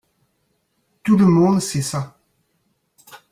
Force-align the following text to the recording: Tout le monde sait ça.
Tout 1.03 1.15
le 1.15 1.27
monde 1.27 1.59
sait 1.61 1.83
ça. 1.83 2.17